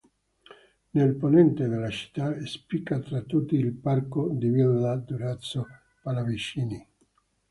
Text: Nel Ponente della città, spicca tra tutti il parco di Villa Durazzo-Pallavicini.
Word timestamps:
Nel 0.93 1.13
Ponente 1.13 1.67
della 1.67 1.91
città, 1.91 2.35
spicca 2.47 2.97
tra 2.97 3.21
tutti 3.21 3.53
il 3.55 3.71
parco 3.71 4.29
di 4.31 4.49
Villa 4.49 4.95
Durazzo-Pallavicini. 4.95 6.87